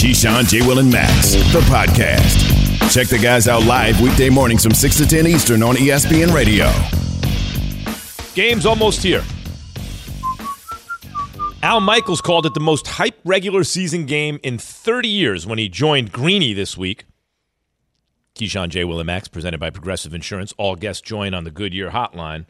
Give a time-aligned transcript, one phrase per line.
[0.00, 0.66] Keyshawn, J.
[0.66, 2.90] Will, and Max, the podcast.
[2.90, 6.72] Check the guys out live weekday mornings from 6 to 10 Eastern on ESPN Radio.
[8.34, 9.22] Game's almost here.
[11.62, 15.68] Al Michaels called it the most hype regular season game in 30 years when he
[15.68, 17.04] joined Greeny this week.
[18.34, 18.84] Keyshawn J.
[18.84, 20.54] Will and Max, presented by Progressive Insurance.
[20.56, 22.46] All guests join on the Goodyear Hotline.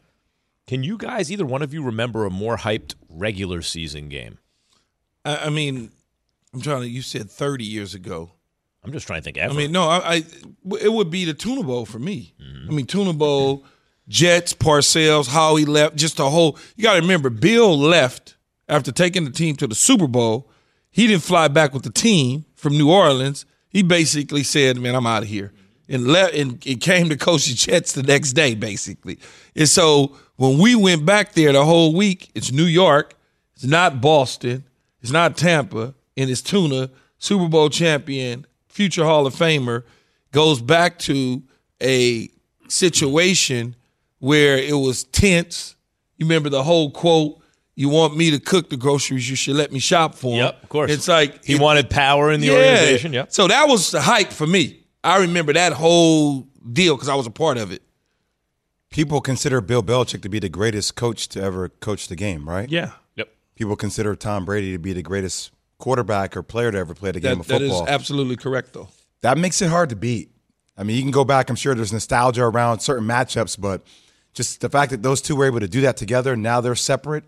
[0.67, 4.37] Can you guys, either one of you, remember a more hyped regular season game?
[5.25, 5.91] I, I mean,
[6.53, 6.87] I'm trying to.
[6.87, 8.31] You said 30 years ago.
[8.83, 9.37] I'm just trying to think.
[9.37, 9.53] Ever.
[9.53, 10.25] I mean, no, I, I
[10.79, 12.33] it would be the Tuna Bowl for me.
[12.41, 12.69] Mm-hmm.
[12.69, 13.65] I mean, Tuna Bowl,
[14.07, 16.57] Jets, Parcells, how he left, just a whole.
[16.75, 18.37] You got to remember, Bill left
[18.67, 20.49] after taking the team to the Super Bowl.
[20.89, 23.45] He didn't fly back with the team from New Orleans.
[23.69, 25.53] He basically said, "Man, I'm out of here,"
[25.87, 26.33] and left.
[26.33, 29.19] And it came to coach the Jets the next day, basically.
[29.55, 33.13] And so when we went back there the whole week, it's New York,
[33.53, 34.63] it's not Boston,
[35.01, 39.83] it's not Tampa, and it's Tuna, Super Bowl champion, future Hall of Famer,
[40.31, 41.43] goes back to
[41.81, 42.29] a
[42.67, 43.75] situation
[44.19, 45.75] where it was tense.
[46.17, 47.39] You remember the whole quote,
[47.75, 50.45] you want me to cook the groceries, you should let me shop for them.
[50.45, 50.91] Yep, of course.
[50.91, 52.53] It's like he it- wanted power in the yeah.
[52.53, 53.13] organization.
[53.13, 53.31] Yep.
[53.31, 54.83] So that was the hype for me.
[55.03, 57.81] I remember that whole deal because I was a part of it.
[58.91, 62.69] People consider Bill Belichick to be the greatest coach to ever coach the game, right?
[62.69, 62.91] Yeah.
[63.15, 63.29] Yep.
[63.55, 65.51] People consider Tom Brady to be the greatest
[65.81, 68.87] quarterback or player to ever play the game That, of that is absolutely correct, though.
[69.21, 70.31] that makes it hard to beat.
[70.77, 71.49] I mean, you can go back.
[71.49, 73.83] I'm sure there's nostalgia around certain matchups, but
[74.33, 77.25] just the fact that those two were able to do that together, now they're separate.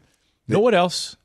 [0.48, 1.18] You know what else?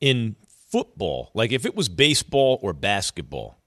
[0.00, 0.36] In
[0.70, 3.58] football, like if it was baseball or basketball,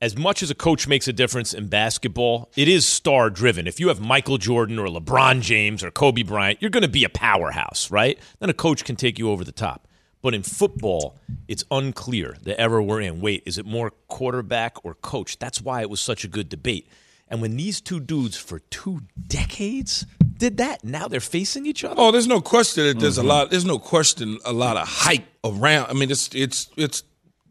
[0.00, 3.66] as much as a coach makes a difference in basketball, it is star driven.
[3.66, 7.04] If you have Michael Jordan or LeBron James or Kobe Bryant, you're going to be
[7.04, 8.18] a powerhouse, right?
[8.40, 9.86] Then a coach can take you over the top.
[10.24, 11.16] But in football,
[11.48, 13.20] it's unclear the era we're in.
[13.20, 15.38] Wait, is it more quarterback or coach?
[15.38, 16.88] That's why it was such a good debate.
[17.28, 20.06] And when these two dudes for two decades
[20.38, 21.96] did that, now they're facing each other.
[21.98, 23.26] Oh, there's no question that there's Mm-hmm.
[23.26, 23.50] a lot.
[23.50, 25.90] There's no question a lot of hype around.
[25.90, 27.02] I mean, it's it's it's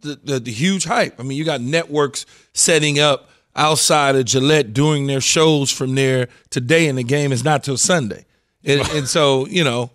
[0.02, 1.20] the, the the huge hype.
[1.20, 6.28] I mean, you got networks setting up outside of Gillette doing their shows from there
[6.50, 8.26] today, and the game is not till Sunday.
[8.66, 9.92] And, and so you know,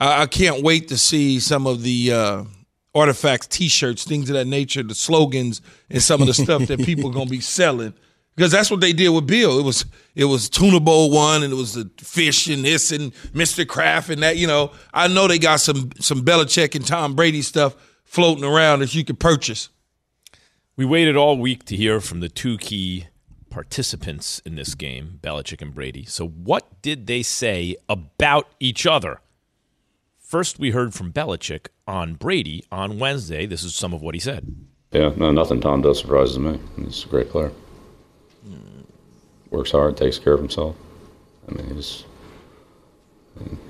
[0.00, 2.12] I, I can't wait to see some of the.
[2.12, 2.44] Uh,
[2.92, 7.08] Artifacts, T-shirts, things of that nature, the slogans, and some of the stuff that people
[7.08, 7.94] are gonna be selling
[8.40, 9.58] because that's what they did with Bill.
[9.58, 9.84] It was
[10.14, 13.66] it was Tuna Bowl one, and it was the fish and this and Mr.
[13.66, 14.38] Kraft and that.
[14.38, 18.80] You know, I know they got some some Belichick and Tom Brady stuff floating around
[18.80, 19.68] that you could purchase.
[20.76, 23.08] We waited all week to hear from the two key
[23.50, 26.06] participants in this game, Belichick and Brady.
[26.06, 29.20] So, what did they say about each other?
[30.30, 33.46] First, we heard from Belichick on Brady on Wednesday.
[33.46, 34.46] This is some of what he said.
[34.92, 36.60] Yeah, no, nothing Tom does surprises me.
[36.76, 37.50] He's a great player.
[39.50, 40.76] Works hard, takes care of himself.
[41.48, 42.04] I mean, he's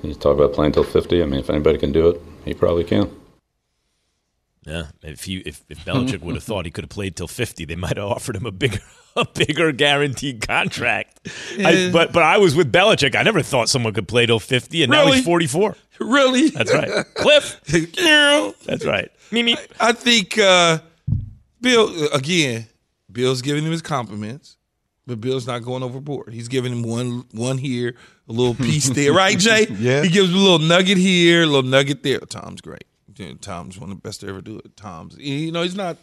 [0.03, 1.23] he's talk about playing till fifty.
[1.23, 3.09] I mean, if anybody can do it, he probably can.
[4.63, 7.65] Yeah, if he if, if Belichick would have thought he could have played till fifty,
[7.65, 8.81] they might have offered him a bigger
[9.15, 11.29] a bigger guaranteed contract.
[11.59, 13.15] I, but but I was with Belichick.
[13.15, 15.75] I never thought someone could play till fifty, and now he's forty four.
[15.99, 16.49] Really?
[16.49, 17.61] That's right, Cliff.
[18.65, 19.11] That's right.
[19.31, 19.55] Mimi.
[19.79, 20.79] I think uh,
[21.61, 22.67] Bill again.
[23.11, 24.57] Bill's giving him his compliments,
[25.05, 26.33] but Bill's not going overboard.
[26.33, 27.95] He's giving him one one here,
[28.27, 29.67] a little piece there, right, Jay?
[29.69, 30.03] Yeah.
[30.03, 32.19] He gives him a little nugget here, a little nugget there.
[32.19, 32.85] Tom's great.
[33.41, 34.75] Tom's one of the best to ever do it.
[34.75, 35.97] Tom's, you know, he's not.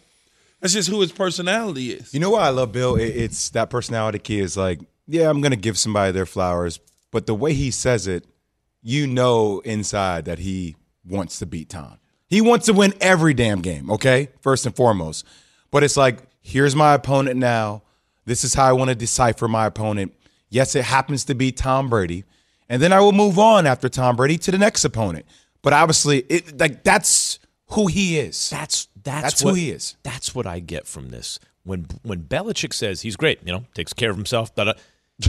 [0.61, 2.13] That's just who his personality is.
[2.13, 2.97] You know why I love Bill?
[2.97, 6.81] It- It's that personality key is like, yeah, I'm gonna give somebody their flowers,
[7.11, 8.25] but the way he says it,
[8.83, 11.99] you know inside that he wants to beat Tom.
[12.29, 14.29] He wants to win every damn game, okay?
[14.41, 15.25] First and foremost.
[15.71, 17.83] But it's like, here's my opponent now.
[18.27, 20.13] This is how I want to decipher my opponent.
[20.51, 22.25] Yes, it happens to be Tom Brady.
[22.69, 25.25] And then I will move on after Tom Brady to the next opponent.
[25.63, 27.39] But obviously, it like that's
[27.71, 28.51] who he is.
[28.51, 29.97] That's that's, That's what, who he is.
[30.03, 31.39] That's what I get from this.
[31.65, 34.55] When when Belichick says he's great, you know, takes care of himself.
[34.55, 34.73] Da, da,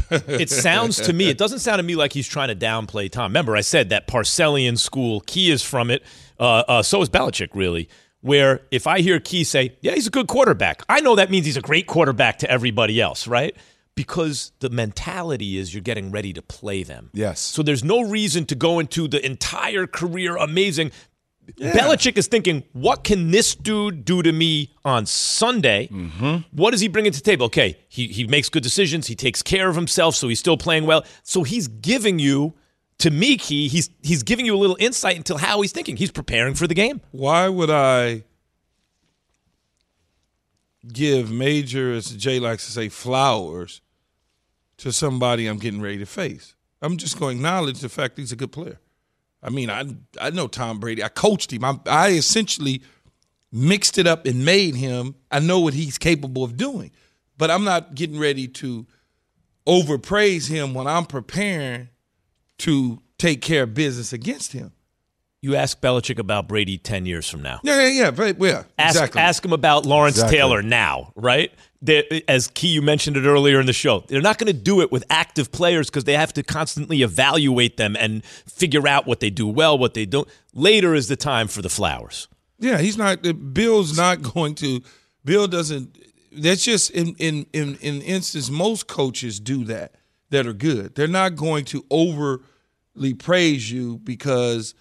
[0.09, 3.31] it sounds to me, it doesn't sound to me like he's trying to downplay Tom.
[3.31, 6.03] Remember, I said that Parcellian school, Key is from it.
[6.39, 7.89] Uh, uh, so is Belichick, really.
[8.21, 11.45] Where if I hear Key say, yeah, he's a good quarterback, I know that means
[11.45, 13.55] he's a great quarterback to everybody else, right?
[13.95, 17.09] Because the mentality is you're getting ready to play them.
[17.13, 17.39] Yes.
[17.39, 20.91] So there's no reason to go into the entire career amazing.
[21.57, 25.87] Belichick is thinking, what can this dude do to me on Sunday?
[25.87, 26.37] Mm-hmm.
[26.51, 27.45] What does he bring to the table?
[27.47, 29.07] Okay, he, he makes good decisions.
[29.07, 31.05] He takes care of himself, so he's still playing well.
[31.23, 32.53] So he's giving you,
[32.99, 35.97] to me, Key, he's, he's giving you a little insight into how he's thinking.
[35.97, 37.01] He's preparing for the game.
[37.11, 38.23] Why would I
[40.91, 43.81] give major, as Jay likes to say, flowers
[44.77, 46.55] to somebody I'm getting ready to face.
[46.81, 48.79] I'm just going to acknowledge the fact he's a good player.
[49.41, 49.85] I mean, I
[50.19, 51.03] I know Tom Brady.
[51.03, 51.63] I coached him.
[51.63, 52.81] I, I essentially
[53.51, 55.15] mixed it up and made him.
[55.31, 56.91] I know what he's capable of doing,
[57.37, 58.85] but I'm not getting ready to
[59.65, 61.89] overpraise him when I'm preparing
[62.59, 64.71] to take care of business against him.
[65.41, 67.61] You ask Belichick about Brady 10 years from now.
[67.63, 68.33] Yeah, yeah, yeah.
[68.39, 69.21] Yeah ask, exactly.
[69.21, 70.37] ask him about Lawrence Exactly.
[70.37, 71.53] Taylor now, right?
[71.81, 74.01] They, as Key, you mentioned it earlier in the show.
[74.01, 77.77] They're not going to do it with active players because they have to constantly evaluate
[77.77, 80.27] them and figure out what they do well, what they don't.
[80.53, 82.27] Later is the time for the flowers.
[82.59, 83.21] Yeah, he's not.
[83.53, 84.81] Bill's not going to.
[85.23, 85.97] Bill doesn't.
[86.33, 88.49] That's just in in in in instance.
[88.49, 89.95] Most coaches do that
[90.31, 90.95] that are good.
[90.95, 94.75] They're not going to overly praise you because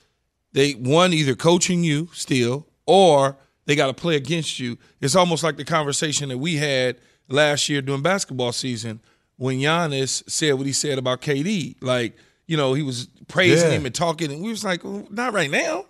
[0.58, 4.78] they one either coaching you still or they got to play against you.
[5.00, 6.96] It's almost like the conversation that we had
[7.28, 9.00] last year during basketball season
[9.37, 11.76] when Giannis said what he said about KD.
[11.81, 12.16] Like
[12.46, 13.76] you know he was praising Yeah.
[13.78, 15.87] him and talking, and we was like, well, not right now.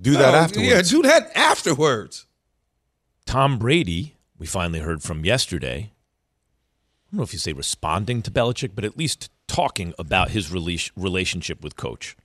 [0.00, 0.68] Do that Oh, afterwards.
[0.68, 2.26] Yeah, do that afterwards.
[3.24, 5.92] Tom Brady, we finally heard from yesterday.
[5.92, 10.50] I don't know if you say responding to Belichick, but at least talking about his
[10.50, 12.16] relationship with Coach.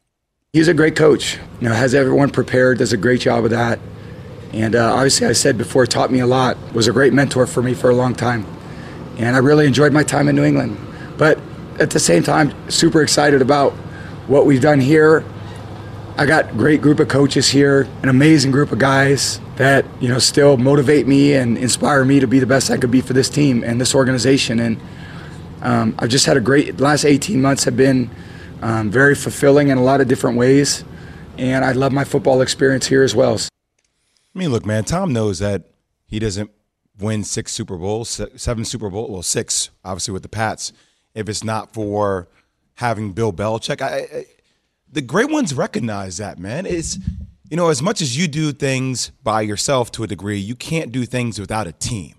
[0.57, 1.37] He's a great coach.
[1.61, 2.79] You know, has everyone prepared.
[2.79, 3.79] Does a great job of that.
[4.53, 6.57] And uh, obviously, I said before, taught me a lot.
[6.73, 8.43] Was a great mentor for me for a long time.
[9.19, 10.75] And I really enjoyed my time in New England.
[11.15, 11.37] But
[11.79, 13.73] at the same time, super excited about
[14.25, 15.23] what we've done here.
[16.17, 20.17] I got great group of coaches here, an amazing group of guys that you know
[20.17, 23.29] still motivate me and inspire me to be the best I could be for this
[23.29, 24.59] team and this organization.
[24.59, 24.79] And
[25.61, 28.09] um, I've just had a great last 18 months have been
[28.61, 30.83] um, very fulfilling in a lot of different ways,
[31.37, 33.35] and I love my football experience here as well.
[33.35, 35.69] I mean, look, man, Tom knows that
[36.05, 36.51] he doesn't
[36.99, 40.73] win six Super Bowls, seven Super Bowl, well, six, obviously with the Pats,
[41.13, 42.27] if it's not for
[42.75, 43.81] having Bill Belichick.
[43.81, 44.25] I, I,
[44.91, 46.65] the great ones recognize that, man.
[46.65, 46.97] It's
[47.49, 50.91] you know, as much as you do things by yourself to a degree, you can't
[50.91, 52.15] do things without a team.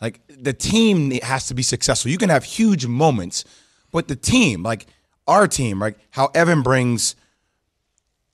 [0.00, 2.10] Like the team has to be successful.
[2.10, 3.44] You can have huge moments,
[3.90, 4.86] but the team, like
[5.30, 7.14] our team, like how Evan brings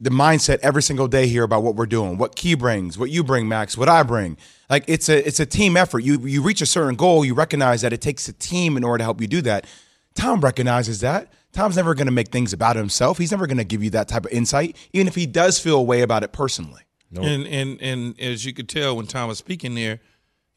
[0.01, 3.23] the mindset every single day here about what we're doing, what Key brings, what you
[3.23, 4.37] bring, Max, what I bring.
[4.69, 6.01] Like it's a it's a team effort.
[6.01, 8.99] You you reach a certain goal, you recognize that it takes a team in order
[8.99, 9.67] to help you do that.
[10.15, 11.33] Tom recognizes that.
[11.53, 13.19] Tom's never going to make things about himself.
[13.19, 15.79] He's never going to give you that type of insight, even if he does feel
[15.79, 16.83] a way about it personally.
[17.23, 20.01] And and and as you could tell when Tom was speaking there,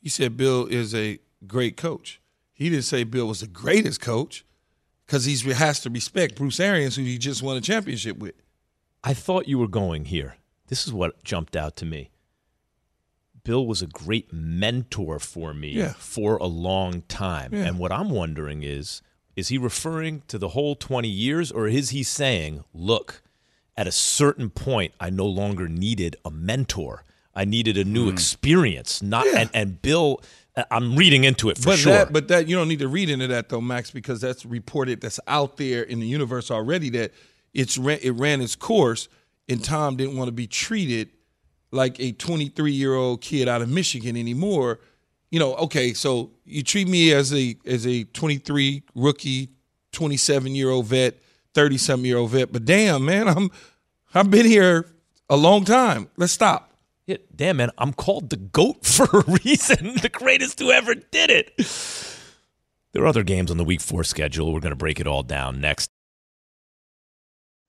[0.02, 2.22] he said Bill is a great coach.
[2.54, 4.44] He didn't say Bill was the greatest coach
[5.10, 8.36] because he has to respect Bruce Arians, who he just won a championship with.
[9.04, 10.36] I thought you were going here.
[10.68, 12.12] This is what jumped out to me.
[13.44, 15.94] Bill was a great mentor for me Yeah.
[15.94, 17.56] for a long time.
[17.56, 17.64] Yeah.
[17.64, 19.02] And what I'm wondering is
[19.36, 23.24] is he referring to the whole 20 years or is he saying, look,
[23.78, 27.04] at a certain point I no longer needed a mentor.
[27.34, 28.14] I needed a new hmm.
[28.14, 29.02] experience.
[29.02, 29.26] Not.
[29.26, 29.40] Yeah.
[29.40, 30.22] and, and Bill
[30.72, 31.94] I'm reading into it for but sure.
[31.94, 35.02] that, but that you don't need to read into that though, Max, because that's reported.
[35.02, 36.90] That's out there in the universe already.
[36.90, 37.12] That
[37.54, 39.10] it's ran, it ran its course,
[39.48, 41.10] and Tom didn't want to be treated
[41.72, 44.80] like a 23 year old kid out of Michigan anymore.
[45.32, 49.50] You know, okay, so you treat me as a as a 23 rookie,
[49.92, 51.16] 27 year old vet,
[51.54, 53.52] 30 something year old vet, but damn man, I'm
[54.14, 54.86] I've been here
[55.30, 56.10] a long time.
[56.18, 56.69] Let's stop.
[57.10, 59.96] Yeah, damn, man, I'm called the GOAT for a reason.
[60.04, 61.60] the greatest who ever did it.
[62.94, 64.54] There are other games on the week four schedule.
[64.54, 65.90] We're going to break it all down next.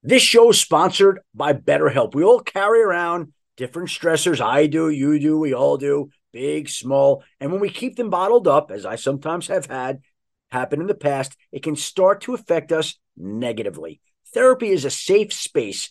[0.02, 2.14] This show is sponsored by BetterHelp.
[2.14, 4.42] We all carry around different stressors.
[4.42, 7.24] I do, you do, we all do, big, small.
[7.40, 10.02] And when we keep them bottled up, as I sometimes have had
[10.50, 14.02] happen in the past, it can start to affect us negatively.
[14.34, 15.90] Therapy is a safe space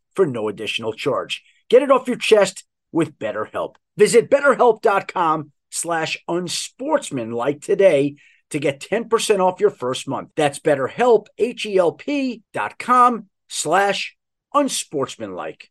[0.15, 1.43] for no additional charge.
[1.69, 3.75] Get it off your chest with BetterHelp.
[3.97, 8.15] Visit betterhelp.com slash unsportsmanlike today
[8.51, 10.29] to get 10% off your first month.
[10.35, 14.15] That's betterhelp, H-E-L-P dot com slash
[14.53, 15.70] unsportsmanlike.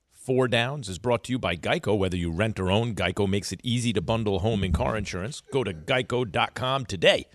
[0.23, 1.97] Four Downs is brought to you by Geico.
[1.97, 5.41] Whether you rent or own, Geico makes it easy to bundle home and car insurance.
[5.51, 7.25] Go to geico.com today.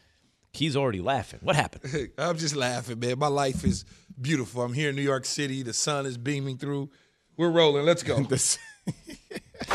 [0.53, 1.41] He's already laughing.
[1.43, 2.11] What happened?
[2.19, 3.19] I'm just laughing, man.
[3.19, 3.85] My life is
[4.21, 4.63] beautiful.
[4.63, 5.65] I'm here in New York City.
[5.65, 6.91] The sun is beaming through.
[7.37, 7.85] We're rolling.
[7.85, 8.23] Let's go.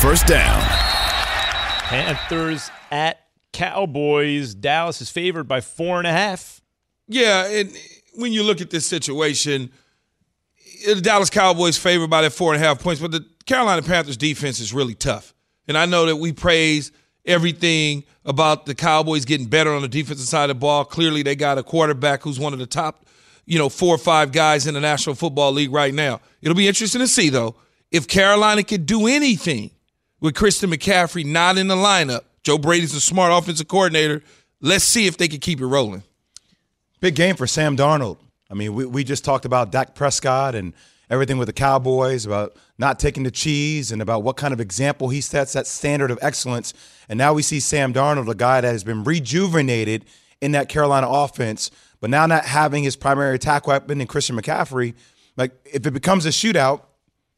[0.00, 0.62] First down.
[1.88, 4.54] Panthers at Cowboys.
[4.54, 6.60] Dallas is favored by four and a half.
[7.08, 7.76] Yeah, and
[8.14, 9.72] when you look at this situation,
[10.86, 14.16] the Dallas Cowboys favored by that four and a half points, but the Carolina Panthers
[14.16, 15.34] defense is really tough.
[15.68, 16.92] And I know that we praise
[17.24, 20.84] everything about the Cowboys getting better on the defensive side of the ball.
[20.84, 23.06] Clearly, they got a quarterback who's one of the top,
[23.46, 26.20] you know, four or five guys in the National Football League right now.
[26.42, 27.56] It'll be interesting to see, though,
[27.90, 29.70] if Carolina could do anything
[30.20, 32.22] with Christian McCaffrey not in the lineup.
[32.42, 34.22] Joe Brady's a smart offensive coordinator.
[34.60, 36.02] Let's see if they can keep it rolling.
[37.00, 38.18] Big game for Sam Darnold.
[38.50, 40.74] I mean, we, we just talked about Dak Prescott and
[41.08, 45.08] everything with the Cowboys, about not taking the cheese and about what kind of example
[45.08, 46.72] he sets, that standard of excellence.
[47.08, 50.04] And now we see Sam Darnold, a guy that has been rejuvenated
[50.40, 54.94] in that Carolina offense, but now not having his primary attack weapon in Christian McCaffrey.
[55.36, 56.82] Like, if it becomes a shootout,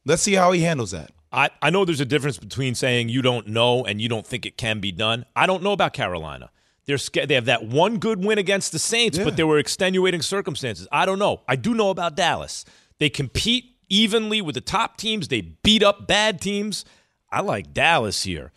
[0.05, 1.11] let's see how he handles that.
[1.33, 4.45] I, I know there's a difference between saying you don't know and you don't think
[4.45, 5.25] it can be done.
[5.35, 6.51] I don't know about Carolina.
[6.87, 9.25] They're they have that one good win against the Saints, yeah.
[9.25, 10.89] but there were extenuating circumstances.
[10.91, 11.43] I don't know.
[11.47, 12.65] I do know about Dallas.
[12.99, 15.29] They compete evenly with the top teams.
[15.29, 16.85] They beat up bad teams.
[17.31, 18.53] I like Dallas here.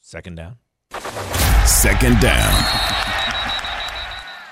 [0.00, 0.56] Second down.
[1.64, 2.64] Second down.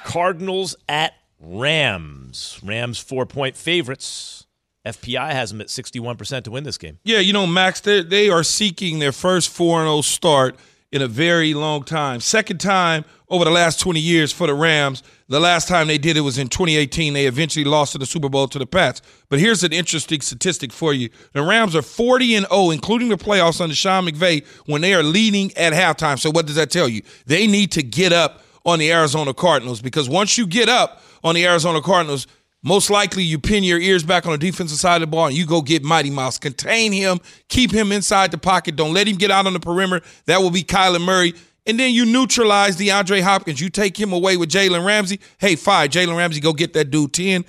[0.04, 2.60] Cardinals at Rams.
[2.62, 4.46] Rams four point favorites.
[4.86, 6.98] FPI has them at 61% to win this game.
[7.04, 10.56] Yeah, you know, Max, they are seeking their first 4 0 start
[10.92, 12.20] in a very long time.
[12.20, 15.02] Second time over the last 20 years for the Rams.
[15.28, 17.12] The last time they did it was in 2018.
[17.12, 19.00] They eventually lost to the Super Bowl to the Pats.
[19.28, 21.08] But here's an interesting statistic for you.
[21.32, 25.04] The Rams are 40 and 0, including the playoffs under Sean McVay, when they are
[25.04, 26.18] leading at halftime.
[26.18, 27.02] So what does that tell you?
[27.26, 31.34] They need to get up on the Arizona Cardinals because once you get up on
[31.34, 32.26] the Arizona Cardinals–
[32.62, 35.36] most likely you pin your ears back on the defensive side of the ball and
[35.36, 36.38] you go get Mighty Mouse.
[36.38, 38.76] Contain him, keep him inside the pocket.
[38.76, 40.04] Don't let him get out on the perimeter.
[40.26, 41.34] That will be Kyler Murray.
[41.66, 43.60] And then you neutralize DeAndre Hopkins.
[43.60, 45.20] You take him away with Jalen Ramsey.
[45.38, 47.44] Hey, fine, Jalen Ramsey, go get that dude 10.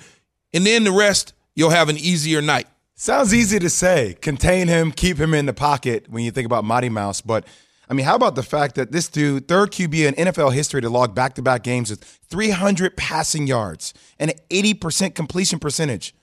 [0.54, 2.66] And then the rest, you'll have an easier night.
[2.94, 4.16] Sounds easy to say.
[4.20, 7.20] Contain him, keep him in the pocket when you think about Mighty Mouse.
[7.20, 7.44] But
[7.88, 10.88] I mean, how about the fact that this dude, third QB in NFL history to
[10.88, 16.14] log back to back games with 300 passing yards and an 80% completion percentage?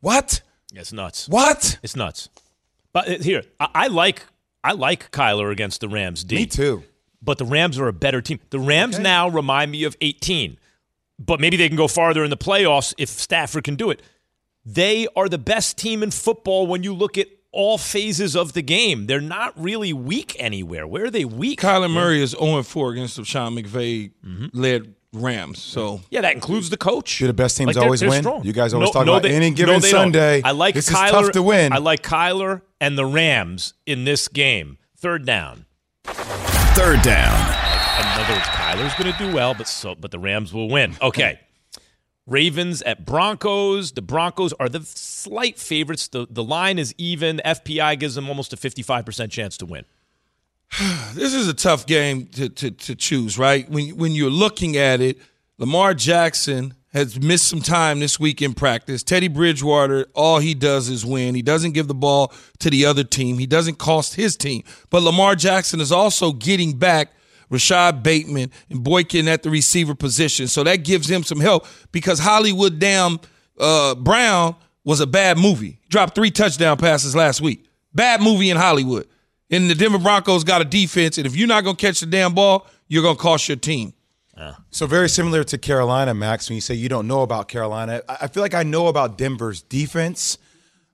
[0.00, 0.40] What?
[0.74, 1.28] It's nuts.
[1.28, 1.78] What?
[1.82, 2.28] It's nuts.
[2.92, 4.22] But uh, here, I, I like
[4.62, 6.24] I like Kyler against the Rams.
[6.24, 6.36] D.
[6.36, 6.84] Me too.
[7.22, 8.40] But the Rams are a better team.
[8.50, 9.02] The Rams okay.
[9.02, 10.58] now remind me of 18,
[11.18, 14.02] but maybe they can go farther in the playoffs if Stafford can do it.
[14.64, 18.62] They are the best team in football when you look at all phases of the
[18.62, 19.06] game.
[19.06, 20.86] They're not really weak anywhere.
[20.86, 21.60] Where are they weak?
[21.60, 24.10] Kyler Murray is 0 4 against the Sean McVay
[24.52, 24.92] led mm-hmm.
[25.12, 25.60] Rams.
[25.60, 27.20] So yeah, that includes the coach.
[27.20, 28.22] You're the best teams like always win?
[28.22, 28.44] Strong.
[28.44, 30.40] You guys always no, talk no, about they, any given no, Sunday.
[30.40, 30.48] Don't.
[30.48, 31.72] I like this Kyler, is tough to win.
[31.72, 34.78] I like Kyler and the Rams in this game.
[34.96, 35.66] Third down.
[36.04, 37.56] Third down.
[38.00, 40.96] In other words, Kyler's going to do well, but so but the Rams will win.
[41.02, 41.40] Okay.
[42.26, 43.92] Ravens at Broncos.
[43.92, 46.08] The Broncos are the slight favorites.
[46.08, 47.40] The, the line is even.
[47.44, 49.84] FPI gives them almost a 55% chance to win.
[51.14, 53.68] this is a tough game to, to, to choose, right?
[53.68, 55.18] When, when you're looking at it,
[55.58, 59.02] Lamar Jackson has missed some time this week in practice.
[59.02, 61.34] Teddy Bridgewater, all he does is win.
[61.34, 64.64] He doesn't give the ball to the other team, he doesn't cost his team.
[64.90, 67.12] But Lamar Jackson is also getting back
[67.50, 70.48] Rashod Bateman and Boykin at the receiver position.
[70.48, 73.20] So that gives him some help because Hollywood Damn
[73.58, 75.78] uh, Brown was a bad movie.
[75.88, 77.66] Dropped three touchdown passes last week.
[77.92, 79.06] Bad movie in Hollywood.
[79.50, 82.06] And the Denver Broncos got a defense, and if you're not going to catch the
[82.06, 83.92] damn ball, you're going to cost your team.
[84.36, 84.54] Yeah.
[84.70, 86.48] So very similar to Carolina, Max.
[86.48, 89.60] When you say you don't know about Carolina, I feel like I know about Denver's
[89.60, 90.38] defense,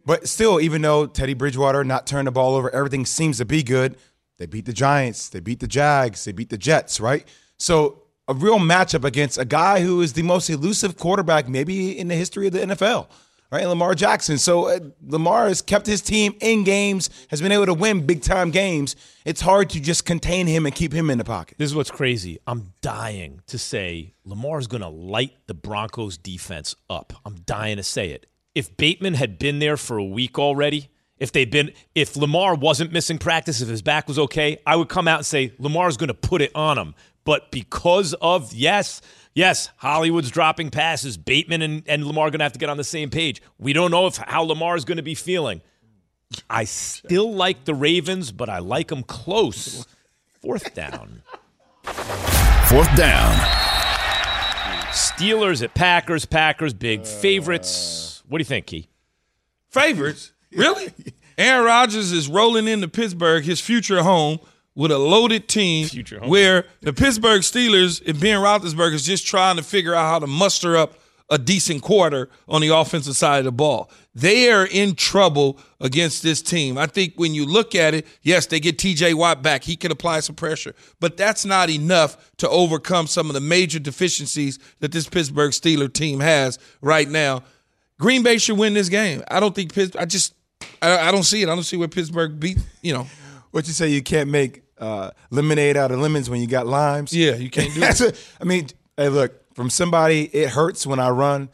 [0.06, 3.62] but still, even though Teddy Bridgewater not turned the ball over, everything seems to be
[3.62, 3.96] good.
[4.38, 5.28] They beat the Giants.
[5.28, 6.24] They beat the Jags.
[6.24, 7.26] They beat the Jets, right?
[7.58, 12.08] So a real matchup against a guy who is the most elusive quarterback maybe in
[12.08, 13.06] the history of the NFL.
[13.50, 13.66] right?
[13.66, 14.38] Lamar Jackson.
[14.38, 18.22] So uh, Lamar has kept his team in games, has been able to win big
[18.22, 18.96] time games.
[19.24, 21.56] It's hard to just contain him and keep him in the pocket.
[21.58, 22.38] This is what's crazy.
[22.46, 27.12] I'm dying to say Lamar's going to light the Broncos defense up.
[27.24, 28.26] I'm dying to say it.
[28.54, 32.92] If Bateman had been there for a week already, if they'd been if Lamar wasn't
[32.92, 36.08] missing practice, if his back was okay, I would come out and say Lamar's going
[36.08, 36.94] to put it on him.
[37.24, 39.00] But because of yes,
[39.34, 42.76] yes, Hollywood's dropping passes, Bateman and, and Lamar are going to have to get on
[42.76, 43.42] the same page.
[43.58, 45.60] We don't know if how Lamar is going to be feeling.
[46.50, 49.86] I still like the Ravens, but I like them close.
[50.42, 51.22] Fourth down.
[51.84, 53.34] Fourth down.
[54.90, 56.24] Steelers at Packers.
[56.24, 58.22] Packers big favorites.
[58.28, 58.88] What do you think, Key?
[59.70, 60.32] Favorites?
[60.56, 60.92] Really?
[61.38, 64.38] Aaron Rodgers is rolling into Pittsburgh, his future home,
[64.74, 66.28] with a loaded team Future home.
[66.28, 70.26] where the Pittsburgh Steelers and Ben Roethlisberger is just trying to figure out how to
[70.26, 70.98] muster up
[71.28, 73.90] a decent quarter on the offensive side of the ball.
[74.14, 76.78] They are in trouble against this team.
[76.78, 79.64] I think when you look at it, yes, they get TJ Watt back.
[79.64, 83.78] He can apply some pressure, but that's not enough to overcome some of the major
[83.78, 87.42] deficiencies that this Pittsburgh Steeler team has right now.
[87.98, 89.22] Green Bay should win this game.
[89.28, 90.34] I don't think Pittsburgh, I just,
[90.82, 91.48] I, I don't see it.
[91.48, 93.06] I don't see where Pittsburgh beat, you know.
[93.50, 93.88] What you say?
[93.88, 97.12] You can't make uh, lemonade out of lemons when you got limes.
[97.12, 98.20] Yeah, you can't do That's that.
[98.40, 101.48] I mean, hey, look, from somebody, it hurts when I run.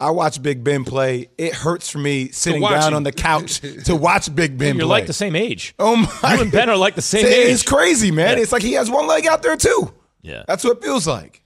[0.00, 1.28] I watch Big Ben play.
[1.38, 2.94] It hurts for me sitting down him.
[2.94, 5.00] on the couch to watch Big Ben You're play.
[5.00, 5.74] like the same age.
[5.78, 6.34] Oh my!
[6.34, 7.52] You and Ben are like the same It's age.
[7.54, 8.36] It's crazy, man.
[8.36, 8.42] Yeah.
[8.42, 9.92] It's like he has one leg out there too.
[10.22, 10.42] Yeah.
[10.48, 11.42] That's what it feels like.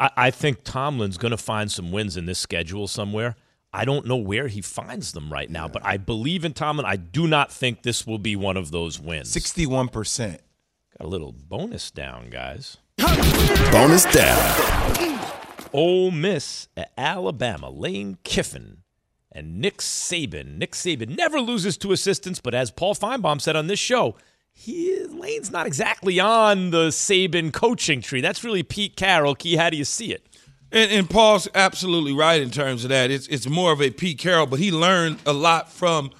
[0.00, 3.36] I, I think Tomlin's going to find some wins in this schedule somewhere.
[3.72, 6.84] I don't know where he finds them right now, but I believe in Tomlin.
[6.84, 9.30] I do not think this will be one of those wins.
[9.30, 10.42] Sixty-one percent.
[10.98, 12.76] Got a little bonus down, guys.
[13.70, 15.18] Bonus down.
[15.72, 17.70] Ole Miss at Alabama.
[17.70, 18.82] Lane Kiffin
[19.32, 20.58] and Nick Saban.
[20.58, 24.16] Nick Saban never loses to assistants, but as Paul Finebaum said on this show,
[24.52, 28.20] he Lane's not exactly on the Saban coaching tree.
[28.20, 29.34] That's really Pete Carroll.
[29.34, 30.26] Key, how do you see it?
[30.72, 33.10] And, and Paul's absolutely right in terms of that.
[33.10, 36.10] It's it's more of a Pete Carroll, but he learned a lot from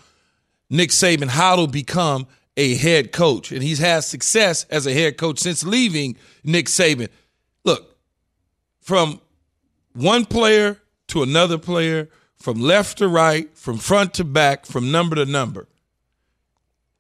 [0.69, 5.17] Nick Saban how to become a head coach, and he's had success as a head
[5.17, 7.09] coach since leaving Nick Saban.
[7.65, 7.97] Look,
[8.81, 9.21] from
[9.95, 15.17] one player to another player, from left to right, from front to back, from number
[15.17, 15.67] to number.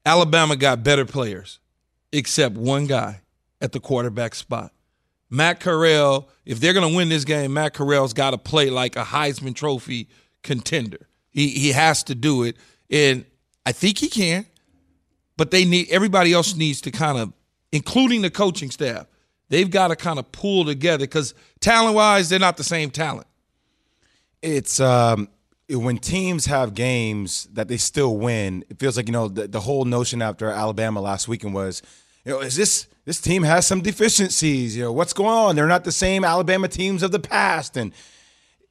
[0.06, 1.58] Alabama got better players,
[2.12, 3.20] except one guy
[3.60, 4.72] at the quarterback spot.
[5.32, 8.96] Matt Corral, if they're going to win this game, Matt Corral's got to play like
[8.96, 10.10] a Heisman Trophy
[10.42, 11.08] contender.
[11.30, 12.58] He he has to do it,
[12.90, 13.24] and
[13.64, 14.44] I think he can.
[15.38, 17.32] But they need everybody else needs to kind of,
[17.72, 19.06] including the coaching staff,
[19.48, 23.26] they've got to kind of pull together because talent wise, they're not the same talent.
[24.42, 25.28] It's um,
[25.70, 28.66] when teams have games that they still win.
[28.68, 31.80] It feels like you know the, the whole notion after Alabama last weekend was,
[32.26, 34.76] you know, is this this team has some deficiencies?
[34.76, 35.56] You know, what's going on?
[35.56, 37.92] They're not the same Alabama teams of the past, and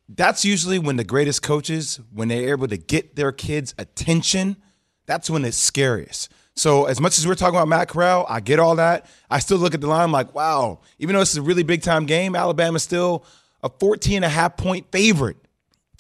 [0.08, 4.58] that's usually when the greatest coaches, when they're able to get their kids' attention,
[5.06, 6.32] that's when it's scariest.
[6.56, 9.06] So as much as we're talking about Matt Corral, I get all that.
[9.30, 11.63] I still look at the line I'm like, wow, even though this is a really
[11.63, 13.26] big time game, Alabama's still
[13.63, 15.38] a 14 and a half point favorite.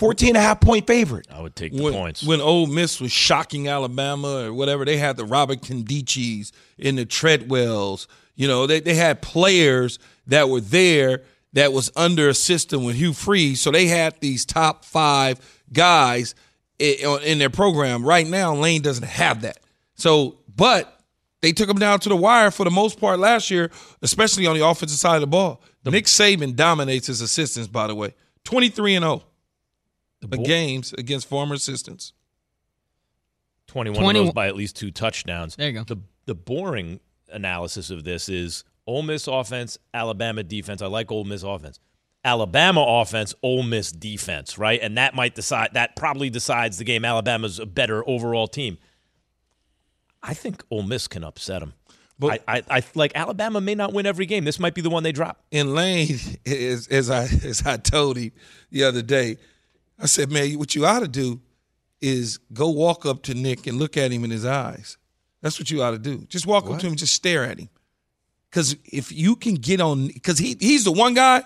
[0.01, 1.27] 14 and a half point favorite.
[1.31, 2.23] I would take the when, points.
[2.23, 7.05] When Ole Miss was shocking Alabama or whatever, they had the Robert Nkemdiches and the
[7.05, 8.07] Treadwells.
[8.33, 11.21] You know, they, they had players that were there
[11.53, 13.61] that was under a system with Hugh Freeze.
[13.61, 15.39] So they had these top five
[15.71, 16.33] guys
[16.79, 18.03] in, in their program.
[18.03, 19.59] Right now, Lane doesn't have that.
[19.93, 20.99] So, but
[21.43, 23.69] they took him down to the wire for the most part last year,
[24.01, 25.61] especially on the offensive side of the ball.
[25.85, 28.15] Nick Saban dominates his assistants, by the way.
[28.45, 29.23] 23 and 0
[30.21, 32.13] the games against former assistants.
[33.67, 35.55] 21 of those by at least two touchdowns.
[35.55, 35.83] There you go.
[35.83, 36.99] The the boring
[37.31, 40.81] analysis of this is Ole Miss offense, Alabama defense.
[40.81, 41.79] I like Ole Miss offense.
[42.23, 44.79] Alabama offense, Ole Miss defense, right?
[44.81, 47.03] And that might decide that probably decides the game.
[47.03, 48.77] Alabama's a better overall team.
[50.21, 51.73] I think Ole Miss can upset them.
[52.19, 54.43] But- I, I, I like Alabama may not win every game.
[54.43, 55.43] This might be the one they drop.
[55.49, 58.31] in Lane, as, as I as I told him
[58.69, 59.37] the other day,
[60.01, 61.39] I said, "Man, what you ought to do
[62.01, 64.97] is go walk up to Nick and look at him in his eyes.
[65.41, 66.25] That's what you ought to do.
[66.29, 67.69] Just walk up to him, just stare at him.
[68.49, 71.43] Because if you can get on, because he he's the one guy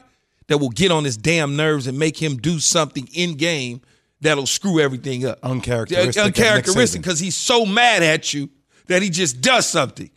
[0.47, 3.81] that will get on his damn nerves and make him do something in game
[4.21, 5.39] that'll screw everything up.
[5.43, 8.49] Uncharacteristic Uncharacteristic because he's so mad at you
[8.87, 10.09] that he just does something,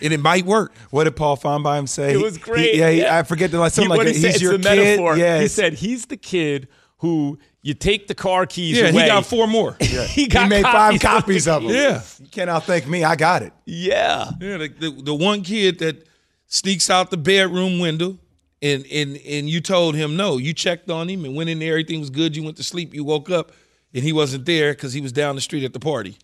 [0.00, 0.72] and it might work.
[0.90, 2.12] What did Paul Finebaum say?
[2.14, 2.74] It was He- great.
[2.74, 3.18] yeah, he- yeah.
[3.18, 4.76] I forget the like something He- like he he's said, your the kid.
[4.76, 5.16] metaphor.
[5.18, 9.02] Yeah, he said he's the kid who You take the car keys Yeah, away.
[9.02, 9.76] he got four more.
[9.80, 11.72] he got he made copies five copies of them.
[11.72, 12.02] Yeah.
[12.18, 13.04] You cannot thank me.
[13.04, 13.52] I got it.
[13.66, 14.30] Yeah.
[14.40, 16.06] Yeah, the, the, the one kid that
[16.46, 18.18] sneaks out the bedroom window
[18.62, 20.38] and and and you told him no.
[20.38, 21.72] You checked on him and went in there.
[21.72, 22.34] Everything was good.
[22.34, 22.94] You went to sleep.
[22.94, 23.52] You woke up
[23.92, 26.16] and he wasn't there because he was down the street at the party.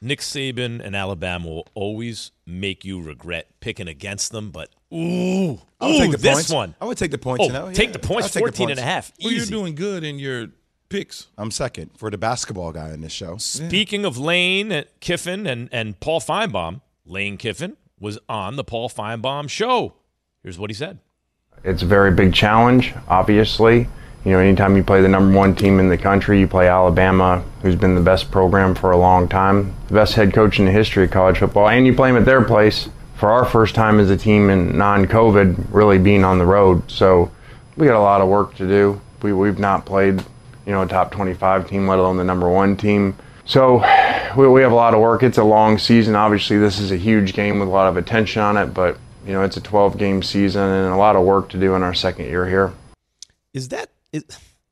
[0.00, 5.86] Nick Saban and Alabama will always make you regret picking against them, but ooh, I
[5.86, 6.50] would ooh, take the this points.
[6.52, 6.74] one.
[6.80, 7.42] I would take the points.
[7.42, 7.72] Oh, you know?
[7.72, 8.92] take Yeah, the points, I'll take the 14 and a points.
[8.92, 9.12] half.
[9.22, 10.48] Well, you're doing good in your
[10.88, 11.28] picks.
[11.36, 13.36] I'm second for the basketball guy in this show.
[13.36, 19.48] Speaking of Lane Kiffin and, and Paul Finebaum, Lane Kiffin was on the Paul Finebaum
[19.48, 19.94] show.
[20.42, 20.98] Here's what he said.
[21.64, 23.88] It's a very big challenge, obviously.
[24.24, 27.44] You know, anytime you play the number one team in the country, you play Alabama,
[27.62, 30.70] who's been the best program for a long time, the best head coach in the
[30.70, 33.98] history of college football, and you play them at their place for our first time
[33.98, 36.88] as a team in non COVID, really being on the road.
[36.90, 37.30] So
[37.76, 39.00] we got a lot of work to do.
[39.22, 40.22] We, we've not played,
[40.68, 43.16] you know, a top 25 team, let alone the number one team.
[43.46, 43.78] So
[44.36, 45.22] we, we have a lot of work.
[45.22, 46.14] It's a long season.
[46.14, 49.32] Obviously, this is a huge game with a lot of attention on it, but, you
[49.32, 51.94] know, it's a 12 game season and a lot of work to do in our
[51.94, 52.74] second year here.
[53.54, 54.24] Is that is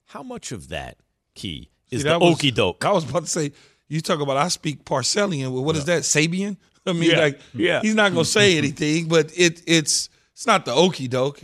[0.09, 0.99] how much of that
[1.35, 2.85] key is See, the that was- okey doke?
[2.85, 3.53] I was about to say,
[3.89, 5.51] you talk about I speak Parcellian.
[5.55, 6.03] Well, what is that?
[6.03, 6.59] Sabian?
[6.87, 7.81] I mean, Yeah, like, yeah.
[7.81, 11.41] he's not gonna say anything, but it it's it's not the okey doke.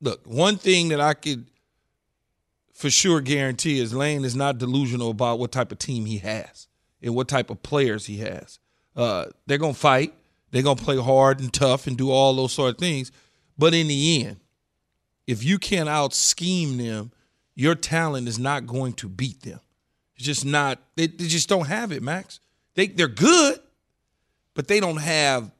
[0.00, 1.44] Look, one thing that I could
[2.78, 6.68] for sure guarantee is Lane is not delusional about what type of team he has
[7.02, 8.60] and what type of players he has.
[8.94, 10.14] Uh, they're gonna fight.
[10.52, 13.10] They're gonna play hard and tough and do all those sort of things.
[13.58, 14.36] But in the end,
[15.26, 17.10] if you can't out scheme them,
[17.56, 19.58] your talent is not going to beat them.
[20.14, 20.80] It's just not.
[20.94, 22.38] They, they just don't have it, Max.
[22.76, 23.58] They they're good,
[24.54, 25.50] but they don't have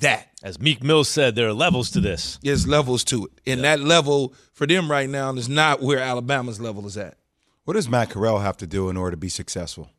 [0.00, 0.28] that.
[0.42, 2.38] As Meek Mill said, there are levels to this.
[2.42, 6.60] There's levels to it, and that level for them right now is not where Alabama's
[6.60, 7.16] level is at.
[7.64, 9.90] What does Matt Corral have to do in order to be successful?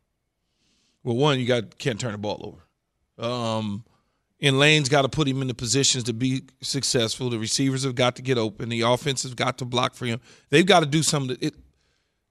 [1.03, 2.57] Well, one, you got can't turn the ball
[3.19, 3.27] over.
[3.27, 3.83] Um,
[4.41, 7.29] and Lane's got to put him in the positions to be successful.
[7.29, 8.69] The receivers have got to get open.
[8.69, 10.19] The offense has got to block for him.
[10.49, 11.37] They've got to do something.
[11.39, 11.55] It,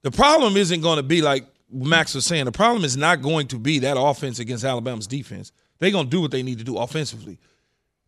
[0.01, 2.45] the problem isn't going to be like Max was saying.
[2.45, 5.53] The problem is not going to be that offense against Alabama's defense.
[5.81, 7.39] They're going to do what they need to do offensively.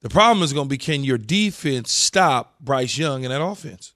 [0.02, 3.94] The problem is going to be can your defense stop Bryce Young in that offense?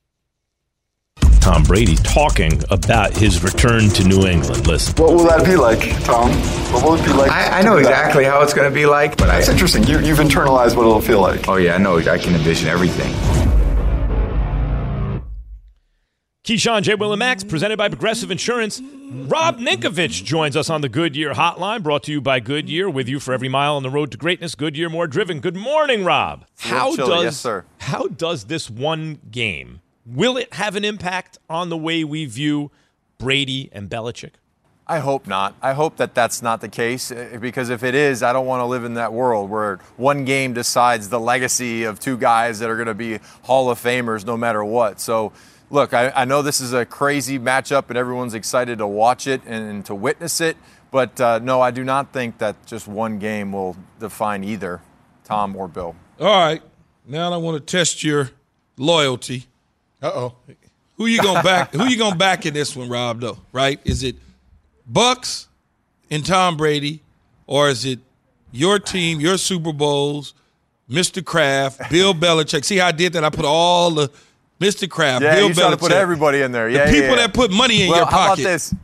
[1.42, 4.66] Tom Brady talking about his return to New England.
[4.66, 4.96] Listen.
[4.96, 6.32] What will that be like, Tom?
[6.74, 7.32] What will it be like?
[7.32, 9.84] I, I know exactly how it's going to be like, but That's I, interesting.
[9.84, 11.48] You, you've internalized what it'll feel like.
[11.48, 12.00] oh yeah, I know.
[12.00, 13.14] I can envision everything.
[16.48, 16.96] Keyshawn, J.
[16.96, 18.82] Will, and Max, presented by Progressive Insurance.
[19.12, 23.20] Rob Ninkovich joins us on the Goodyear Hotline, brought to you by Goodyear, with you
[23.20, 24.56] for every mile on the road to greatness.
[24.56, 25.42] Goodyear, more driven.
[25.42, 26.46] Good morning, Rob.
[26.60, 27.10] How chilly.
[27.10, 27.66] does Yes, sir.
[27.80, 32.72] how does this one game will it have an impact on the way we view
[33.18, 34.36] Brady and Belichick?
[34.88, 35.54] I hope not.
[35.62, 38.62] I hope that that's not the case eh, because if it is, I don't want
[38.62, 42.70] to live in that world where one game decides the legacy of two guys that
[42.70, 45.02] are going to be Hall of Famers no matter what.
[45.02, 45.34] So,
[45.70, 49.42] look, I, I know this is a crazy matchup and everyone's excited to watch it
[49.46, 50.58] and, to witness it.
[50.92, 54.82] But uh, no, I do not think that just one game will define either
[55.26, 55.96] Tom or Bill.
[56.20, 56.62] All right.
[57.06, 58.32] Now I want to test your
[58.78, 59.48] loyalty.
[60.02, 60.36] Uh oh.
[60.98, 61.74] Who you gonna back?
[61.74, 63.22] who you gonna back in this one, Rob?
[63.22, 63.80] Though, right?
[63.84, 64.16] Is it
[64.92, 65.48] Bucs
[66.10, 67.02] and Tom Brady,
[67.46, 68.00] or is it
[68.52, 70.34] your team, your Super Bowls,
[70.90, 71.24] Mr.
[71.24, 72.66] Kraft, Bill Belichick?
[72.66, 73.24] See how I did that?
[73.24, 74.12] I put all the
[74.60, 74.90] Mr.
[74.90, 76.70] Kraft, Yeah, Bill you to put everybody in there.
[76.70, 77.28] Yeah, the people yeah.
[77.28, 78.42] that put money in well, your How pocket.
[78.42, 78.76] about this?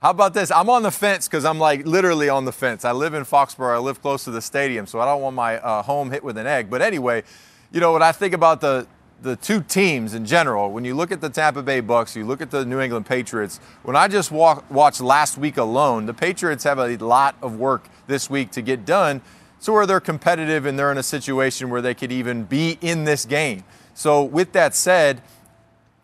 [0.00, 0.50] How about this?
[0.50, 2.84] I'm on the fence because I'm like literally on the fence.
[2.84, 3.74] I live in Foxborough.
[3.74, 6.36] I live close to the stadium, so I don't want my uh, home hit with
[6.38, 6.70] an egg.
[6.70, 7.22] But anyway,
[7.70, 8.86] you know what I think about the
[9.22, 10.72] the two teams in general.
[10.72, 13.60] When you look at the Tampa Bay Bucs, you look at the New England Patriots.
[13.84, 17.84] When I just walk, watched last week alone, the Patriots have a lot of work
[18.08, 19.22] this week to get done.
[19.60, 23.04] So where they're competitive and they're in a situation where they could even be in
[23.04, 23.62] this game.
[23.94, 25.22] So with that said,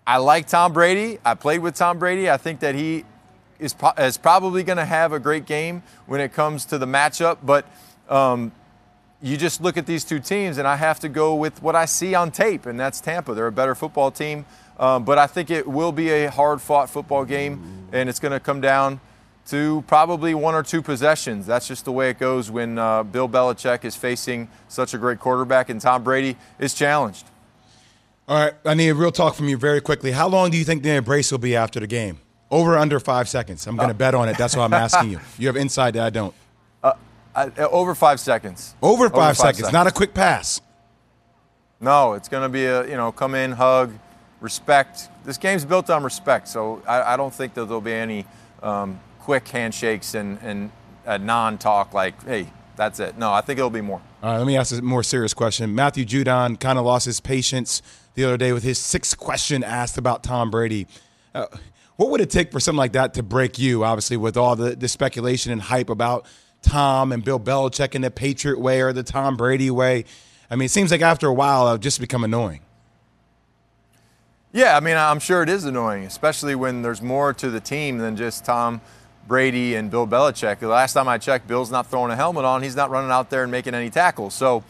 [0.06, 1.18] I like Tom Brady.
[1.24, 2.30] I played with Tom Brady.
[2.30, 3.04] I think that he
[3.58, 6.86] is, pro- is probably going to have a great game when it comes to the
[6.86, 7.38] matchup.
[7.42, 7.66] But
[8.08, 8.52] um,
[9.20, 11.84] you just look at these two teams, and I have to go with what I
[11.84, 13.34] see on tape, and that's Tampa.
[13.34, 14.46] They're a better football team.
[14.78, 18.32] Um, but I think it will be a hard fought football game, and it's going
[18.32, 19.00] to come down
[19.48, 21.46] to probably one or two possessions.
[21.46, 25.18] That's just the way it goes when uh, Bill Belichick is facing such a great
[25.18, 27.26] quarterback, and Tom Brady is challenged.
[28.28, 30.12] All right, I need a real talk from you very quickly.
[30.12, 32.20] How long do you think the embrace will be after the game?
[32.50, 33.66] Over or under five seconds?
[33.66, 34.36] I'm going to bet on it.
[34.36, 35.20] That's why I'm asking you.
[35.38, 36.34] You have insight that I don't.
[36.82, 36.92] Uh,
[37.34, 38.74] uh, over five seconds.
[38.82, 40.60] Over five, seconds, not a quick pass.
[41.80, 43.94] No, it's going to be a you know come in, hug,
[44.42, 45.08] respect.
[45.24, 48.26] This game's built on respect, so I, I don't think that there'll be any
[48.62, 50.70] um, quick handshakes and, and
[51.06, 54.00] a non-talk like, "Hey, that's it." No, I think it'll be more.
[54.22, 55.74] All right, let me ask a more serious question.
[55.74, 57.82] Matthew Judon kind of lost his patience
[58.14, 60.86] the other day with his sixth question asked about Tom Brady.
[61.34, 61.46] Uh,
[61.96, 63.84] what would it take for something like that to break you?
[63.84, 66.26] Obviously, with all the, the speculation and hype about
[66.62, 70.04] Tom and Bill Belichick in the Patriot way or the Tom Brady way.
[70.50, 72.60] I mean, it seems like after a while, it'll just become annoying.
[74.52, 77.98] Yeah, I mean, I'm sure it is annoying, especially when there's more to the team
[77.98, 78.80] than just Tom
[79.28, 80.58] Brady and Bill Belichick.
[80.58, 82.62] The last time I checked, Bill's not throwing a helmet on.
[82.62, 84.32] He's not running out there and making any tackles.
[84.32, 84.64] So,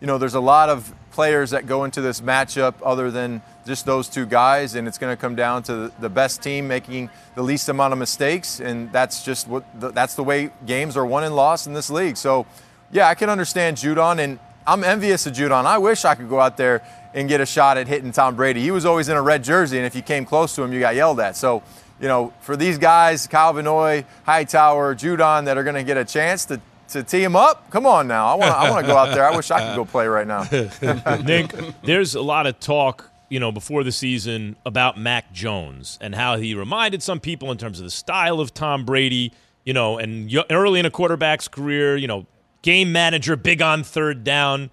[0.00, 3.86] you know, there's a lot of players that go into this matchup other than just
[3.86, 7.42] those two guys, and it's going to come down to the best team making the
[7.42, 11.22] least amount of mistakes, and that's just what the, that's the way games are won
[11.22, 12.16] and lost in this league.
[12.16, 12.46] So,
[12.90, 15.66] yeah, I can understand Judon, and I'm envious of Judon.
[15.66, 16.82] I wish I could go out there
[17.14, 18.60] and get a shot at hitting Tom Brady.
[18.60, 20.80] He was always in a red jersey, and if you came close to him, you
[20.80, 21.36] got yelled at.
[21.36, 21.62] So,
[22.00, 26.44] you know, for these guys, Van Hightower, Judon, that are going to get a chance
[26.46, 27.70] to to tee him up?
[27.70, 28.26] Come on now.
[28.26, 29.24] I want I want to go out there.
[29.24, 30.42] I wish I could go play right now.
[31.24, 36.14] Nick, there's a lot of talk, you know, before the season about Mac Jones and
[36.14, 39.32] how he reminded some people in terms of the style of Tom Brady,
[39.64, 42.26] you know, and early in a quarterback's career, you know,
[42.62, 44.70] game manager, big on third down,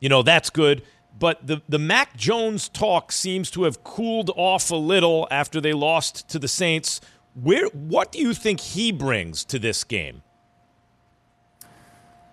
[0.00, 0.82] you know, that's good.
[1.20, 5.74] But the, the Mac Jones talk seems to have cooled off a little after they
[5.74, 7.00] lost to the Saints.
[7.34, 10.22] Where what do you think he brings to this game?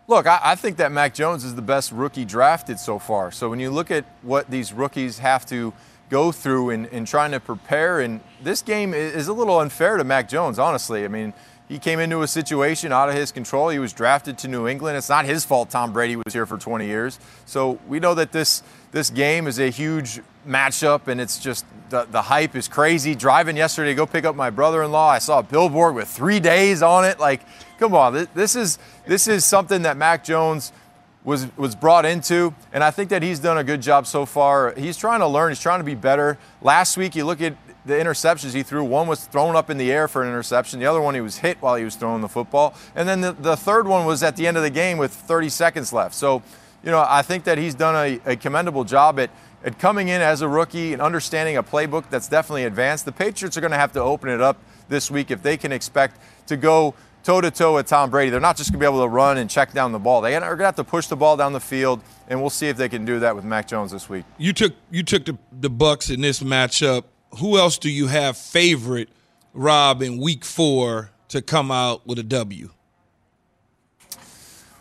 [0.08, 3.30] Look, I, I, think that Mac Jones is the best rookie drafted so far.
[3.30, 5.74] So when you look at what these rookies have to
[6.10, 10.06] go through in, in trying to prepare, and this game is a little unfair to
[10.06, 11.04] Mac Jones, honestly.
[11.04, 11.34] I mean,
[11.68, 13.68] he came into a situation out of his control.
[13.70, 14.98] He was drafted to New England.
[14.98, 17.20] It's not his fault Tom Brady was here for 20 years.
[17.46, 22.06] So we know that this this game is a huge matchup, and it's just the,
[22.06, 23.16] the hype is crazy.
[23.16, 26.82] Driving yesterday to go pick up my brother-in-law, I saw a billboard with three days
[26.82, 27.20] on it.
[27.20, 27.42] Like,
[27.80, 30.72] come on, this is this is something that Mac Jones
[31.24, 34.74] was was brought into, and I think that he's done a good job so far.
[34.78, 35.52] He's trying to learn.
[35.52, 36.38] He's trying to be better.
[36.62, 38.84] Last week, you look at the interceptions he threw.
[38.84, 40.80] One was thrown up in the air for an interception.
[40.80, 42.76] The other one he was hit while he was throwing the football.
[42.96, 45.50] And then the, the third one was at the end of the game with 30
[45.50, 46.14] seconds left.
[46.14, 46.44] So,
[46.84, 49.30] you know, I think that he's done a, a commendable job at,
[49.64, 53.06] at coming in as a rookie and understanding a playbook that's definitely advanced.
[53.06, 55.72] The Patriots are going to have to open it up this week if they can
[55.72, 58.30] expect to go toe to toe with Tom Brady.
[58.30, 60.22] They're not just going to be able to run and check down the ball.
[60.22, 62.68] They are going to have to push the ball down the field, and we'll see
[62.68, 64.24] if they can do that with Mac Jones this week.
[64.38, 67.04] You took you took the, the Bucs in this matchup
[67.40, 69.10] who else do you have favorite,
[69.54, 72.70] Rob, in week four to come out with a W?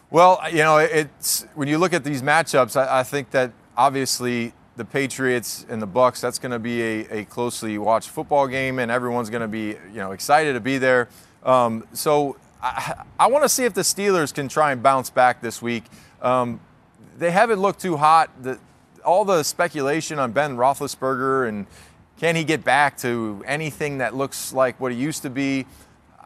[0.08, 4.52] Well, you know, it's when you look at these matchups, I, I think that obviously
[4.76, 8.78] the Patriots and the Bucs, that's going to be a, a, closely watched football game,
[8.78, 11.08] and everyone's going to be, you know, excited to be there.
[11.42, 15.40] Um, so I, I want to see if the Steelers can try and bounce back
[15.40, 15.84] this week.
[16.22, 16.60] Um,
[17.18, 18.30] they haven't looked too hot.
[18.42, 18.60] The,
[19.04, 21.66] all the speculation on Ben Roethlisberger and
[22.20, 25.66] can he get back to anything that looks like what he used to be?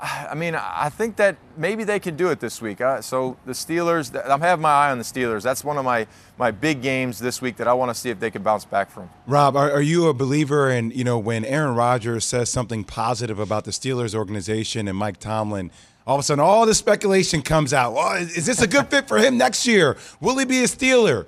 [0.03, 2.81] I mean, I think that maybe they can do it this week.
[2.81, 5.43] Uh, so the Steelers, I'm having my eye on the Steelers.
[5.43, 6.07] That's one of my,
[6.39, 8.91] my big games this week that I want to see if they can bounce back
[8.91, 9.11] from.
[9.27, 13.39] Rob, are, are you a believer in, you know, when Aaron Rodgers says something positive
[13.39, 15.71] about the Steelers organization and Mike Tomlin,
[16.07, 17.93] all of a sudden all the speculation comes out.
[17.93, 19.99] Well, is this a good fit for him next year?
[20.21, 21.27] Will he be a Steeler?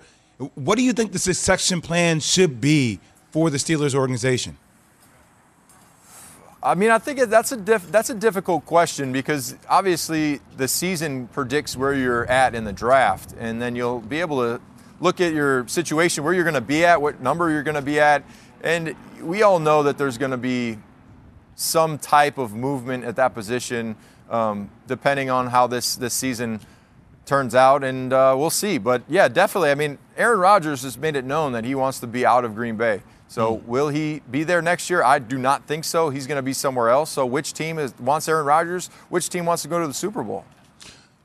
[0.55, 4.57] What do you think the succession plan should be for the Steelers organization?
[6.65, 11.27] I mean, I think that's a diff- that's a difficult question because obviously the season
[11.29, 14.61] predicts where you're at in the draft, and then you'll be able to
[15.01, 17.83] look at your situation, where you're going to be at, what number you're going to
[17.83, 18.23] be at,
[18.63, 20.79] and we all know that there's going to be
[21.57, 23.97] some type of movement at that position,
[24.31, 26.61] um, depending on how this this season
[27.27, 28.79] turns out, and uh, we'll see.
[28.79, 29.71] But yeah, definitely.
[29.73, 32.55] I mean, Aaron Rodgers has made it known that he wants to be out of
[32.55, 33.03] Green Bay.
[33.33, 33.65] So mm.
[33.65, 35.03] will he be there next year?
[35.03, 36.11] I do not think so.
[36.11, 37.11] He's going to be somewhere else.
[37.11, 38.89] So which team is, wants Aaron Rodgers?
[39.09, 40.45] Which team wants to go to the Super Bowl?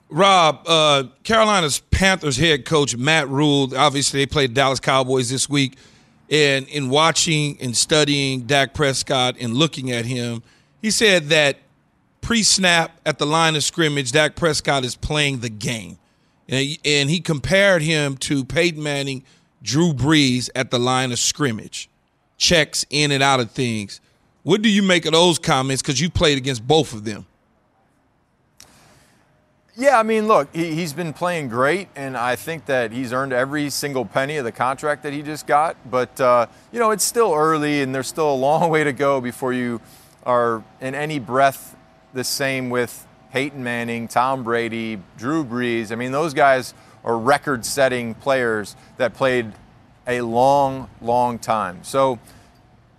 [0.09, 3.75] Rob, uh, Carolina's Panthers head coach Matt Rhule.
[3.75, 5.75] Obviously, they played Dallas Cowboys this week,
[6.31, 10.43] and in watching and studying Dak Prescott and looking at him,
[10.81, 11.57] he said that
[12.21, 15.97] pre-snap at the line of scrimmage, Dak Prescott is playing the game,
[16.47, 19.25] and he compared him to Peyton Manning,
[19.61, 21.89] Drew Brees at the line of scrimmage
[22.37, 23.99] checks in and out of things.
[24.43, 25.81] What do you make of those comments?
[25.81, 27.25] Because you played against both of them.
[29.75, 33.31] Yeah, I mean, look, he, he's been playing great, and I think that he's earned
[33.31, 35.77] every single penny of the contract that he just got.
[35.89, 39.21] But, uh, you know, it's still early, and there's still a long way to go
[39.21, 39.81] before you
[40.25, 41.75] are in any breath
[42.13, 45.91] the same with Peyton Manning, Tom Brady, Drew Brees.
[45.91, 46.73] I mean, those guys
[47.03, 49.51] are record setting players that played
[50.07, 51.83] a long, long time.
[51.83, 52.19] So,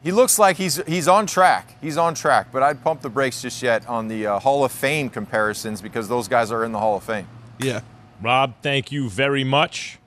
[0.02, 1.74] he looks like he's he's on track.
[1.80, 4.70] He's on track, but I'd pump the brakes just yet on the uh, Hall of
[4.72, 7.26] Fame comparisons because those guys are in the Hall of Fame.
[7.58, 7.80] Yeah.
[8.22, 9.98] Rob, thank you very much.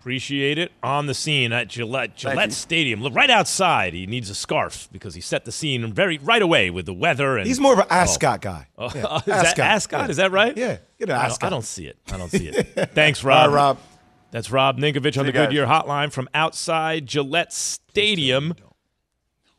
[0.00, 0.70] Appreciate it.
[0.82, 2.52] On the scene at Gillette Gillette.
[2.52, 3.94] Stadium, look right outside.
[3.94, 7.38] He needs a scarf because he set the scene very right away with the weather
[7.38, 8.66] and He's more of an ascot guy.
[8.78, 10.04] Oh, Yeah, is that ascot?
[10.04, 10.10] Yeah.
[10.10, 10.54] Is that right?
[10.54, 11.46] Yeah, get an I don't, ascot.
[11.46, 11.96] I don't see it.
[12.12, 12.90] I don't see it.
[12.94, 13.78] Thanks, All right, Rob.
[14.34, 15.30] That's Rob Ninkovich on the.
[15.30, 18.56] Goodyear Hotline from outside Gillette Stadium.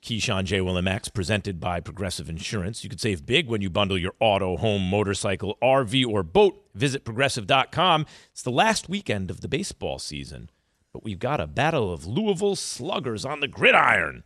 [0.03, 0.59] Keyshawn J.
[0.59, 2.83] Willimax, presented by Progressive Insurance.
[2.83, 6.61] You can save big when you bundle your auto, home, motorcycle, RV, or boat.
[6.73, 8.05] Visit progressive.com.
[8.33, 10.49] It's the last weekend of the baseball season,
[10.91, 14.25] but we've got a battle of Louisville sluggers on the gridiron.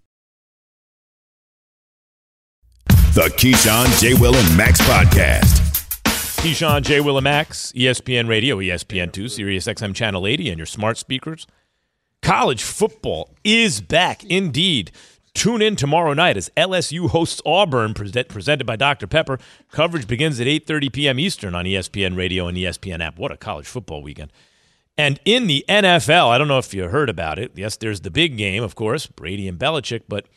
[3.13, 4.13] The Keyshawn, J.
[4.13, 5.59] Will, and Max podcast.
[6.39, 6.99] Keyshawn J.
[6.99, 11.45] Willimax, Max, ESPN Radio, ESPN2, Sirius XM Channel 80, and your smart speakers.
[12.21, 14.91] College football is back, indeed.
[15.33, 19.07] Tune in tomorrow night as LSU hosts Auburn, present, presented by Dr.
[19.07, 19.39] Pepper.
[19.71, 21.19] Coverage begins at 8.30 p.m.
[21.19, 23.19] Eastern on ESPN Radio and ESPN app.
[23.19, 24.31] What a college football weekend.
[24.97, 27.51] And in the NFL, I don't know if you heard about it.
[27.55, 30.27] Yes, there's the big game, of course, Brady and Belichick, but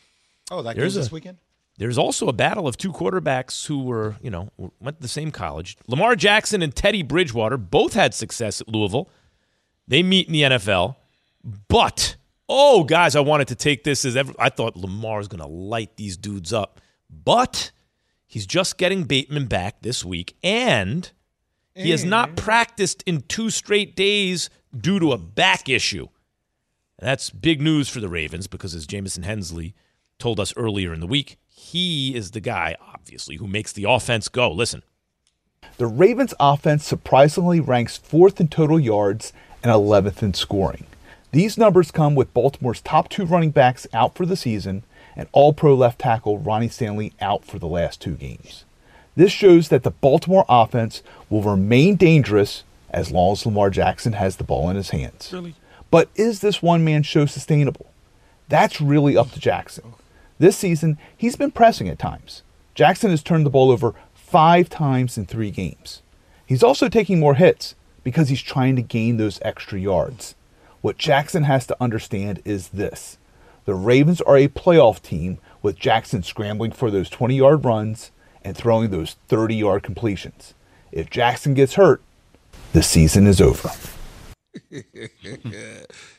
[0.51, 1.37] Oh, that There's goes this weekend?
[1.77, 5.31] There's also a battle of two quarterbacks who were, you know, went to the same
[5.31, 5.77] college.
[5.87, 9.09] Lamar Jackson and Teddy Bridgewater both had success at Louisville.
[9.87, 10.95] They meet in the NFL,
[11.67, 12.15] but
[12.47, 14.33] oh, guys, I wanted to take this as ever.
[14.39, 17.71] I thought Lamar was going to light these dudes up, but
[18.25, 21.11] he's just getting Bateman back this week, and
[21.75, 26.07] he has not practiced in two straight days due to a back issue.
[26.97, 29.75] And that's big news for the Ravens because, as Jamison Hensley
[30.17, 34.29] told us earlier in the week, he is the guy, obviously, who makes the offense
[34.29, 34.51] go.
[34.51, 34.83] Listen.
[35.77, 40.85] The Ravens offense surprisingly ranks fourth in total yards and 11th in scoring.
[41.31, 44.83] These numbers come with Baltimore's top two running backs out for the season
[45.15, 48.63] and all pro left tackle Ronnie Stanley out for the last two games.
[49.15, 51.01] This shows that the Baltimore offense
[51.31, 55.31] will remain dangerous as long as Lamar Jackson has the ball in his hands.
[55.33, 55.55] Really?
[55.89, 57.87] But is this one man show sustainable?
[58.49, 59.95] That's really up to Jackson.
[60.37, 62.43] This season, he's been pressing at times.
[62.73, 66.01] Jackson has turned the ball over five times in three games.
[66.45, 70.35] He's also taking more hits because he's trying to gain those extra yards.
[70.81, 73.17] What Jackson has to understand is this
[73.63, 78.11] the Ravens are a playoff team with Jackson scrambling for those 20 yard runs
[78.43, 80.53] and throwing those 30 yard completions.
[80.91, 82.01] If Jackson gets hurt,
[82.73, 83.69] the season is over.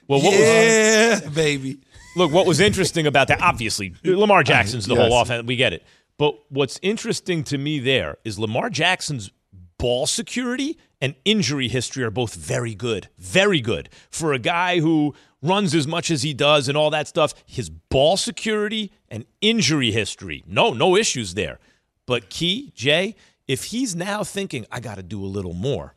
[0.09, 1.21] Well, what was that?
[1.25, 1.79] yeah, baby.
[2.17, 5.09] Look, what was interesting about that, obviously, Lamar Jackson's the Yes.
[5.09, 5.47] whole offense.
[5.47, 5.85] We get it.
[6.19, 9.31] But what's interesting to me there is Lamar Jackson's
[9.79, 13.09] ball security and injury history are both very good.
[13.19, 13.91] Very good.
[14.11, 17.69] For a guy who runs as much as he does and all that stuff, his
[17.69, 21.59] ball security and injury history, no, no issues there.
[22.07, 23.15] But Key, Jay,
[23.47, 25.95] if he's now thinking, I got to do a little more,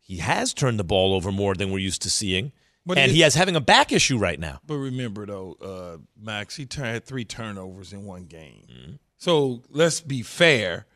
[0.00, 2.52] he has turned the ball over more than we're used to seeing.
[2.86, 4.60] But and it- he has having a back issue right now.
[4.66, 8.64] But remember though, uh, Max, he turn, had three turnovers in one game.
[8.70, 8.92] Mm-hmm.
[9.16, 10.86] So let's be fair.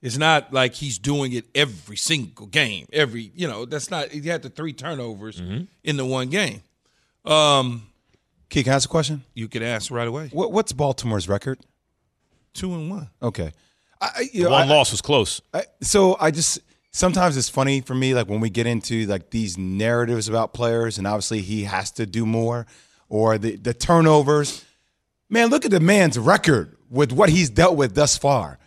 [0.00, 2.86] It's not like he's doing it every single game.
[2.92, 4.08] Every you know, that's not.
[4.10, 5.64] He had the three turnovers Mm-hmm.
[5.82, 6.62] in the one game.
[7.24, 7.86] Um,
[8.50, 9.24] Key, can I ask a question?
[9.34, 10.28] you could ask right away.
[10.32, 11.58] What, what's Baltimore's record?
[12.52, 13.10] Two and one.
[13.22, 13.52] Okay.
[14.00, 15.40] I, I- you know, one I- loss was close.
[15.52, 16.60] I, so I just
[16.94, 20.96] sometimes it's funny for me, like when we get into like these narratives about players,
[20.96, 22.66] and obviously he has to do more,
[23.10, 24.64] or the the turnovers.
[25.28, 28.58] Man, look at the man's record with what he's dealt with thus far.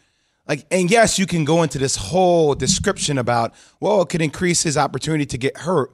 [0.47, 4.63] Like, and yes, you can go into this whole description about, well, it could increase
[4.63, 5.91] his opportunity to get hurt.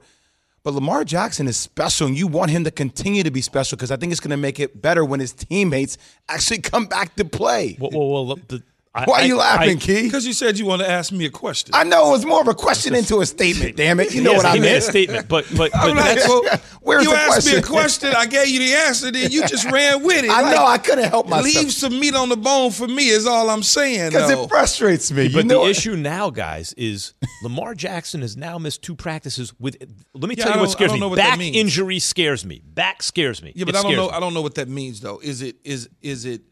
[0.62, 3.90] But Lamar Jackson is special, and you want him to continue to be special because
[3.90, 7.24] I think it's going to make it better when his teammates actually come back to
[7.24, 7.76] play.
[7.78, 8.62] Well, well, well the,
[8.96, 10.02] I, Why are you I- laughing, I- Key?
[10.04, 11.74] Because you said you want to ask me a question.
[11.74, 13.76] I know it was more of a question into a statement.
[13.76, 16.42] Damn it, you know Yes, what I made a statement, but but, but like, well,
[16.80, 18.10] Where's you the asked me a question?
[18.14, 20.30] I gave you the answer, then you just ran with it.
[20.30, 23.08] I Like, know I couldn't help myself Leave some meat on the bone for me
[23.08, 24.10] is all I'm saying.
[24.10, 25.28] because it frustrates me.
[25.28, 29.76] But the issue now, guys, is Lamar Jackson has now missed two practices with.
[30.14, 31.00] Let me Yeah, tell you what scares me.
[31.00, 32.62] what that Back injury scares me.
[32.64, 33.52] Back scares me.
[33.56, 34.06] Yeah, but It I don't know.
[34.08, 34.12] me.
[34.12, 35.18] I don't know what that means though.
[35.20, 36.42] Is it is is it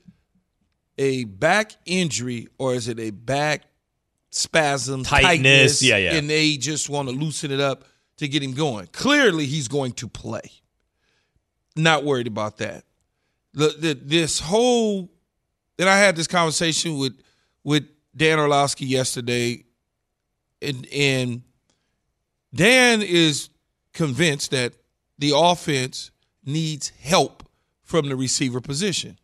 [0.99, 3.63] a back injury or is it a back
[4.31, 6.15] spasm, Tightness, yeah, yeah.
[6.15, 7.85] and they just want to loosen it up
[8.19, 8.87] to get him going?
[8.89, 10.51] Clearly, he's going to play.
[11.77, 12.85] Not worried about that.
[13.55, 15.11] The, the this whole,
[15.79, 17.19] and I had this conversation with
[17.65, 17.85] with
[18.17, 19.65] Dan Orlovsky yesterday,
[20.61, 21.43] and and
[22.55, 23.49] Dan is
[23.93, 24.75] convinced that
[25.19, 26.11] the offense
[26.45, 27.43] needs help
[27.83, 29.19] from the receiver position.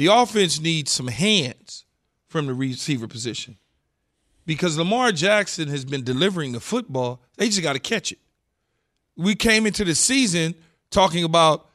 [0.00, 1.84] The offense needs some hands
[2.26, 3.58] from the receiver position
[4.46, 7.20] because Lamar Jackson has been delivering the football.
[7.36, 8.18] They just got to catch it.
[9.14, 10.54] We came into the season
[10.90, 11.68] talking about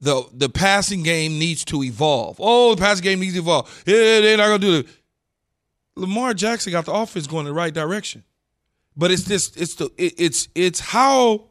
[0.00, 2.38] the the passing game needs to evolve.
[2.40, 3.84] Oh, the passing game needs to evolve.
[3.86, 4.86] Yeah, they're not gonna do it.
[5.94, 8.24] Lamar Jackson got the offense going in the right direction,
[8.96, 11.44] but it's this it's the it, it's it's how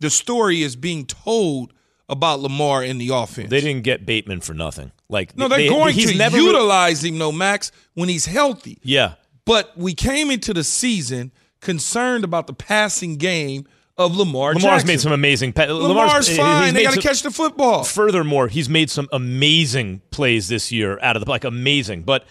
[0.00, 1.74] the story is being told
[2.08, 3.50] about Lamar in the offense.
[3.50, 4.92] They didn't get Bateman for nothing.
[5.08, 8.78] Like no, they're they- going he's to really- utilize him, no Max, when he's healthy.
[8.82, 14.50] yeah, But we came into the season concerned about the passing game of Lamar.
[14.54, 14.86] Lamar's Jackson.
[14.86, 15.52] made some amazing.
[15.52, 16.72] Pa- Lamar's he's fine.
[16.74, 17.82] They got to catch the football.
[17.84, 22.24] Furthermore, he's made some amazing plays this year out of the like amazing, but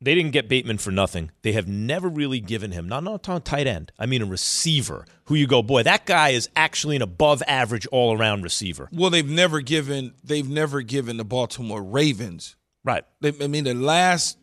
[0.00, 1.30] they didn't get Bateman for nothing.
[1.42, 3.92] They have never really given him not not a tight end.
[3.98, 7.86] I mean a receiver who you go, boy, that guy is actually an above average
[7.88, 8.88] all around receiver.
[8.92, 12.56] Well, they've never given they've never given the Baltimore Ravens.
[12.84, 13.04] Right.
[13.20, 14.38] They, I mean, the last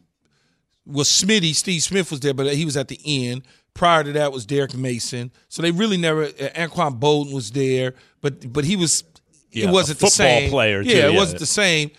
[0.85, 1.55] was Smitty.
[1.55, 3.43] Steve Smith was there, but he was at the end.
[3.73, 5.31] Prior to that was Derrick Mason.
[5.47, 6.23] So they really never.
[6.25, 9.03] Uh, Anquan Boldin was there, but but he was.
[9.51, 11.17] Yeah, it wasn't a the same player, too, Yeah, it yeah.
[11.17, 11.91] wasn't the same.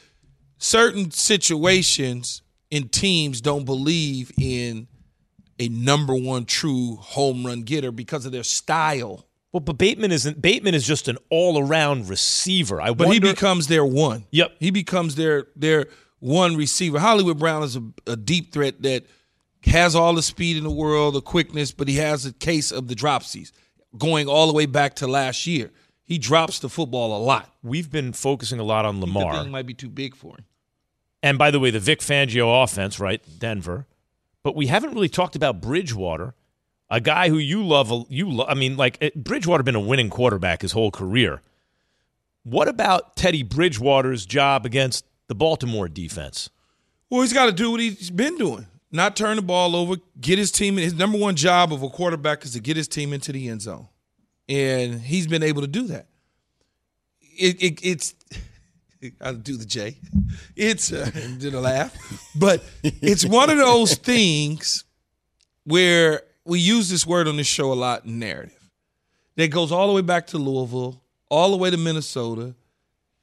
[0.58, 4.88] Certain situations in teams don't believe in
[5.58, 9.26] a number one true home run getter because of their style.
[9.52, 10.42] Well, but Bateman isn't.
[10.42, 12.80] Bateman is just an all around receiver.
[12.80, 13.12] I But wonder.
[13.28, 14.24] he becomes their one.
[14.32, 14.56] Yep.
[14.58, 15.86] He becomes their their
[16.18, 16.98] one receiver.
[16.98, 19.04] Hollywood Brown is a, a deep threat that
[19.64, 22.88] has all the speed in the world, the quickness, but he has a case of
[22.88, 23.52] the dropsies
[23.96, 25.70] going all the way back to last year.
[26.02, 27.48] He drops the football a lot.
[27.62, 29.42] We've been focusing a lot on The Lamar.
[29.42, 30.44] thing might be too big for him.
[31.24, 33.22] And by the way, the Vic Fangio offense, right?
[33.38, 33.86] Denver.
[34.42, 36.34] But we haven't really talked about Bridgewater,
[36.90, 37.90] a guy who you love.
[38.10, 41.40] You, lo- I mean, like Bridgewater been a winning quarterback his whole career.
[42.42, 46.50] What about Teddy Bridgewater's job against the Baltimore defense?
[47.08, 48.66] Well, he's got to do what he's been doing.
[48.92, 50.76] Not turn the ball over, get his team.
[50.76, 53.62] His number one job of a quarterback is to get his team into the end
[53.62, 53.88] zone,
[54.46, 56.06] and he's been able to do that.
[57.36, 58.14] It, it, it's
[59.20, 59.98] I'll do the J.
[60.56, 61.96] It's uh, did a laugh,
[62.34, 64.84] but it's one of those things
[65.64, 68.06] where we use this word on this show a lot.
[68.06, 68.70] Narrative
[69.36, 72.54] that goes all the way back to Louisville, all the way to Minnesota,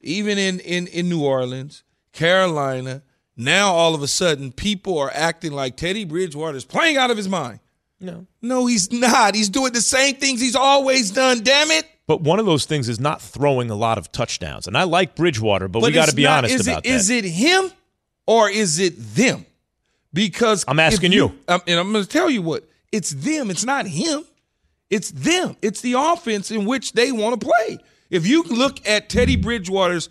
[0.00, 3.02] even in in in New Orleans, Carolina.
[3.36, 7.16] Now all of a sudden, people are acting like Teddy Bridgewater is playing out of
[7.16, 7.60] his mind.
[7.98, 8.26] No.
[8.42, 9.34] No, he's not.
[9.34, 11.42] He's doing the same things he's always done.
[11.42, 11.86] Damn it!
[12.06, 14.66] But one of those things is not throwing a lot of touchdowns.
[14.66, 16.94] And I like Bridgewater, but, we got to be not- honest about it, that.
[16.94, 17.70] Is it him
[18.26, 19.46] or is it them?
[20.12, 21.38] Because I'm asking if you.
[21.48, 23.50] um, and I'm going to tell you what it's them.
[23.50, 24.24] It's not him.
[24.90, 25.56] It's them.
[25.62, 27.78] It's the offense in which they want to play.
[28.10, 30.10] If you look at Teddy Bridgewater's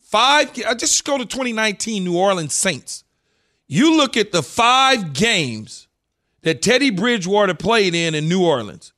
[0.00, 3.04] five, I just go to 2019 New Orleans Saints.
[3.68, 5.86] You look at the five games
[6.42, 8.92] that Teddy Bridgewater played in in New Orleans.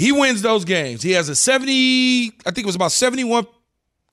[0.00, 1.02] He wins those games.
[1.02, 3.46] He has a 70, I think it was about 71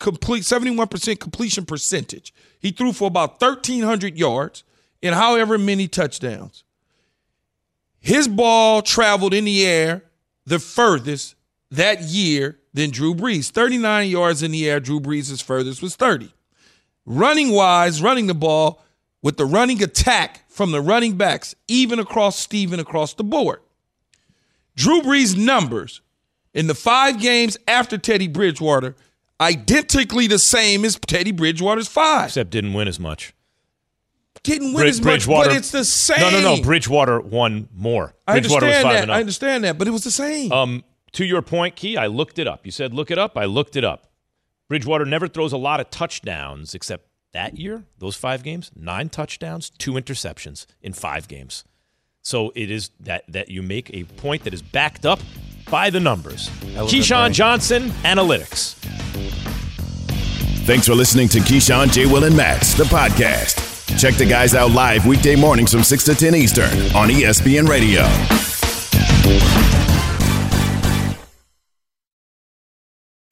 [0.01, 2.33] complete 71% completion percentage.
[2.59, 4.65] He threw for about 1300 yards
[5.01, 6.65] and however many touchdowns.
[8.01, 10.03] His ball traveled in the air
[10.45, 11.35] the furthest
[11.71, 13.49] that year than Drew Brees.
[13.49, 16.33] 39 yards in the air, Drew Brees' furthest was 30.
[17.05, 18.83] Running wise, running the ball
[19.21, 23.61] with the running attack from the running backs, even across Steven across the board.
[24.77, 26.01] Drew Brees' numbers
[26.53, 28.95] in the five games after Teddy Bridgewater
[29.41, 32.27] identically the same as Teddy Bridgewater's five.
[32.27, 33.33] Except didn't win as much.
[34.43, 36.21] Didn't win as much, but it's the same.
[36.21, 36.61] No, no, no.
[36.61, 38.13] Bridgewater won more.
[38.27, 39.13] I Bridgewater understand was five that.
[39.13, 40.51] I understand that, but it was the same.
[40.51, 42.65] Um, to your point, Key, I looked it up.
[42.65, 43.37] You said look it up.
[43.37, 44.11] I looked it up.
[44.69, 49.69] Bridgewater never throws a lot of touchdowns except that year, those five games, nine touchdowns,
[49.69, 51.63] two interceptions in five games.
[52.27, 55.21] So it is that that you make a point that is backed up
[55.71, 56.51] by the numbers.
[56.75, 57.33] Elephant Keyshawn brain.
[57.33, 58.73] Johnson, analytics.
[60.65, 62.05] Thanks for listening to Keyshawn, J.
[62.05, 63.63] Will, and Max, the podcast.
[63.97, 68.01] Check the guys out live weekday mornings from 6 to 10 Eastern on ESPN Radio.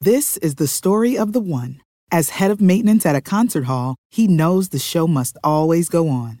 [0.00, 1.82] This is the story of the one.
[2.10, 6.08] As head of maintenance at a concert hall, he knows the show must always go
[6.08, 6.40] on.